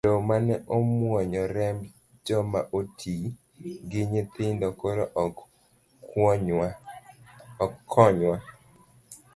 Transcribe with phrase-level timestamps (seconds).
[0.05, 1.79] Loo mane omuonyo remb
[2.25, 3.15] joma oti
[3.89, 5.35] gi nyithindo, koro ok
[7.95, 8.37] konywa.